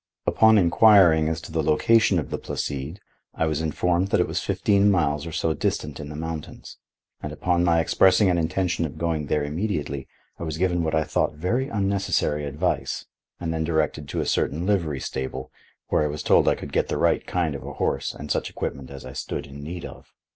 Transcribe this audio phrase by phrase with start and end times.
[0.25, 2.99] Upon inquiring as to the location of the Placide,
[3.35, 6.79] I was informed that it was fifteen miles or so distant in the mountains,
[7.21, 10.07] and upon my expressing an intention of going there immediately,
[10.39, 13.05] I was given what I thought very unnecessary advice
[13.39, 15.51] and then directed to a certain livery stable,
[15.89, 18.49] where I was told I could get the right kind of a horse and such
[18.49, 20.11] equipment as I stood in need of.